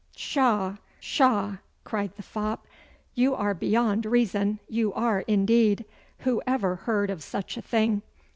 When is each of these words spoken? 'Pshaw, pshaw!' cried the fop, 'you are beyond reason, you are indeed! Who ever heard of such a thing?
'Pshaw, 0.15 0.77
pshaw!' 0.99 1.57
cried 1.83 2.11
the 2.15 2.23
fop, 2.23 2.65
'you 3.13 3.35
are 3.35 3.53
beyond 3.53 4.03
reason, 4.03 4.57
you 4.67 4.91
are 4.95 5.19
indeed! 5.27 5.85
Who 6.21 6.41
ever 6.47 6.73
heard 6.75 7.11
of 7.11 7.21
such 7.21 7.55
a 7.55 7.61
thing? 7.61 8.01